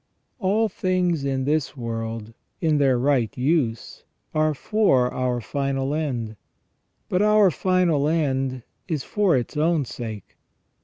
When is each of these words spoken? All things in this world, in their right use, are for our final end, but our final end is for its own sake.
All 0.39 0.67
things 0.67 1.23
in 1.25 1.45
this 1.45 1.77
world, 1.77 2.33
in 2.59 2.79
their 2.79 2.97
right 2.97 3.31
use, 3.37 4.03
are 4.33 4.55
for 4.55 5.13
our 5.13 5.39
final 5.41 5.93
end, 5.93 6.37
but 7.07 7.21
our 7.21 7.51
final 7.51 8.07
end 8.07 8.63
is 8.87 9.03
for 9.03 9.37
its 9.37 9.55
own 9.55 9.85
sake. 9.85 10.37